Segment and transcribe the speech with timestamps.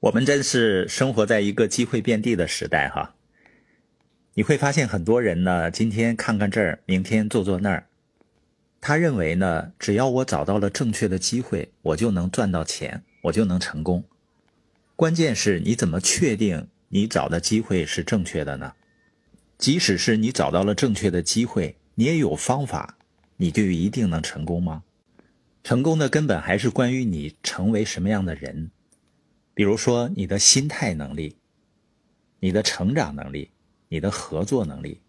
[0.00, 3.14] 我们真是生活在一个机会遍地的时代哈。
[4.32, 7.86] 你会发现很多人呢，今天看看这儿，明天做做那儿。
[8.80, 14.02] 他认为呢，只要我找到了正确的机会，我就能赚到钱，我就能成功。
[14.96, 18.72] 关键是你怎么确定你找的机会是正确的呢？
[19.58, 22.96] 即使是你找到了正确的机会，你也有方法，
[23.36, 24.82] 你就一定能成功吗？
[25.62, 28.70] 成功的根本还是关于你成为什么样的人。
[29.60, 31.36] 比如说，你的心态能力、
[32.38, 33.50] 你的成长能力、
[33.90, 35.02] 你的合作能力、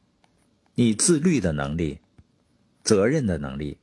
[0.76, 2.00] 你自律的能力、
[2.84, 3.78] 责任的能力。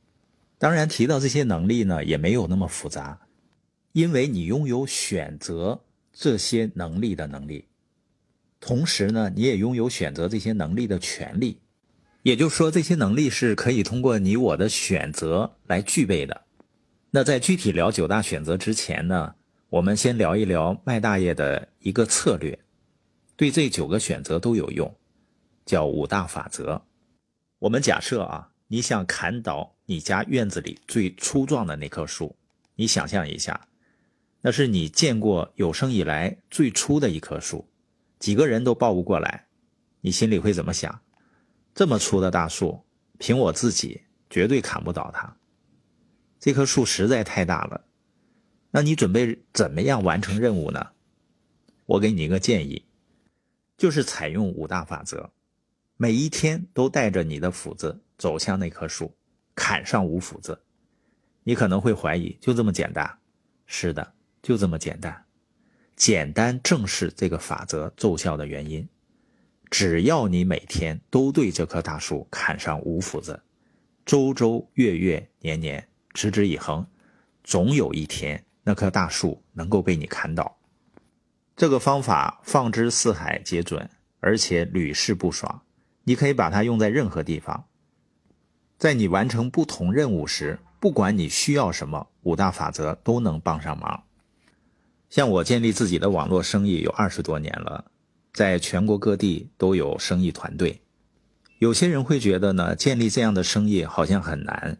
[0.59, 3.19] 当然，提到这些能力呢，也没有那么复杂，
[3.93, 5.81] 因为你拥有选择
[6.13, 7.65] 这些能力的能力，
[8.59, 11.57] 同时呢，你也拥有选择这些能力的权利。
[12.21, 16.43] 也就是说，这些能力是可以通过你我的选择来具备的。
[17.09, 19.33] 那在具体聊九大选择之前呢？
[19.69, 22.57] 我们先聊一聊麦大爷的一个策略，
[23.35, 24.95] 对这九个选择都有用，
[25.63, 26.81] 叫五大法则。
[27.59, 32.35] 我们假设啊，你想砍倒你家院子里最粗壮的那棵树，
[32.73, 33.67] 你想象一下，
[34.41, 37.67] 那是你见过有生以来最粗的一棵树，
[38.17, 39.45] 几个人都抱不过来，
[40.01, 40.99] 你心里会怎么想？
[41.75, 42.81] 这么粗的大树，
[43.19, 45.37] 凭我自己绝对砍不倒它，
[46.39, 47.85] 这棵树实在太大了。
[48.71, 50.89] 那你准备怎么样完成任务呢？
[51.85, 52.85] 我给你一个建议，
[53.77, 55.31] 就是采用五大法则，
[55.97, 59.15] 每一天都带着你的斧子走向那棵树，
[59.55, 60.61] 砍上五斧子。
[61.43, 63.17] 你可能会怀疑，就这么简单？
[63.65, 64.13] 是的，
[64.43, 65.25] 就这么简单。
[65.95, 68.87] 简单正是这个法则奏效的原因。
[69.71, 73.41] 只要你每天都对这棵大树砍上五斧子，
[74.05, 76.85] 周周月月年年持之以恒，
[77.43, 78.45] 总有一天。
[78.69, 80.59] 那棵大树能够被你砍倒，
[81.55, 83.89] 这个方法放之四海皆准，
[84.19, 85.63] 而且屡试不爽。
[86.03, 87.65] 你可以把它用在任何地方，
[88.77, 94.03] 在你完成不同任务时，不管你需要什么，五大法则都能帮上忙。
[95.09, 97.85] 像我建立自己的网络生意有二十多年了，
[98.31, 100.83] 在全国各地都有生意团队。
[101.57, 104.77] 有些人会觉得呢，建立这样的生意好像很难。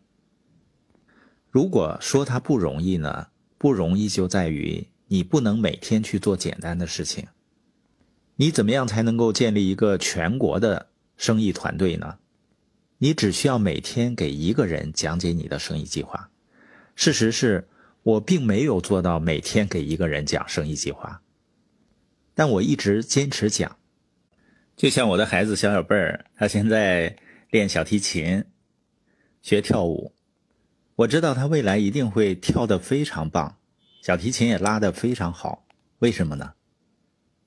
[1.49, 3.29] 如果说它不容易呢？
[3.59, 7.27] 不容易就在于你不能每天去做简单的事情。
[8.37, 10.87] 你怎么样才能够建立一个全国的
[11.17, 12.17] 生意团队呢？
[12.97, 16.29] 你只需要每天给一个人讲解你的生意计划。
[16.95, 17.67] 事实是
[18.03, 21.21] 我并没有做到每天给一个人讲生意计划，
[22.33, 23.77] 但我一直坚持讲。
[24.77, 27.17] 就像我的孩子小小贝儿，他现在
[27.49, 28.45] 练小提琴，
[29.41, 30.13] 学跳舞。
[30.99, 33.55] 我知道他未来一定会跳得非常棒，
[34.01, 35.65] 小提琴也拉得非常好。
[35.99, 36.55] 为什么呢？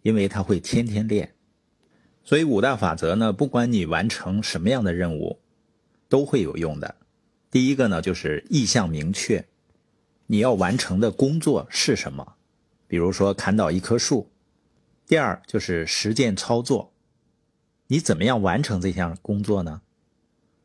[0.01, 1.35] 因为他会天天练。
[2.25, 5.39] 所以五大法则呢，不管你完成什么样的任务，
[6.09, 6.95] 都会有用的。
[7.51, 9.47] 第一个呢，就是意向明确，
[10.29, 12.37] 你要完成的工作是什么？
[12.89, 14.31] 比如说砍倒一棵树。
[15.07, 16.95] 第二就是实践操作，
[17.89, 19.83] 你怎么样完成这项工作呢？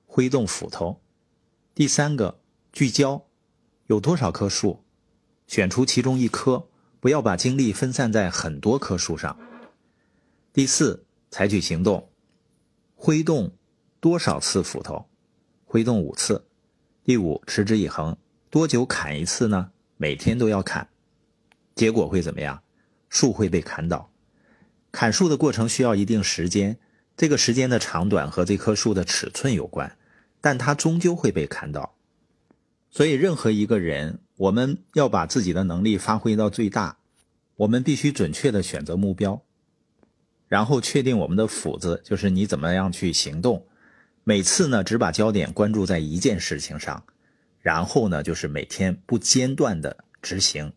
[0.06, 1.02] 挥动斧头。
[1.76, 2.40] 第三个。
[2.78, 3.26] 聚焦，
[3.88, 4.84] 有多少棵树，
[5.48, 6.68] 选出其中一棵，
[7.00, 9.36] 不要把精力分散在很多棵树上。
[10.54, 12.12] 第四，采取行动，
[12.94, 13.52] 挥动
[14.00, 15.10] 多少次斧头？
[15.66, 16.46] 挥动五次。
[17.04, 18.16] 第五，持之以恒，
[18.52, 19.72] 多久砍一次呢？
[19.98, 20.88] 每天都要砍。
[21.74, 22.62] 结果会怎么样？
[23.10, 24.12] 树会被砍倒。
[24.92, 26.78] 砍树的过程需要一定时间，
[27.16, 29.98] 这个时间的长短和这棵树的尺寸有关，
[30.40, 31.97] 但它终究会被砍倒。
[32.90, 36.98] 所以，任何一个人，我们要把自己的能力发挥到最大，
[37.56, 39.44] 我们必须准确的选择目标，
[40.48, 43.66] 然后确定我们的斧子，就是你怎么样去行动。
[44.24, 47.04] 每次呢，只把焦点关注在一件事情上，
[47.62, 50.74] 然后呢，就是每天不间断的执行，